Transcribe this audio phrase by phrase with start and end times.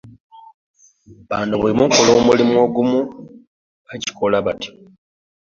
[1.27, 2.99] Banno bwe mukola omulimu ogumu
[3.85, 4.71] bakikola batya?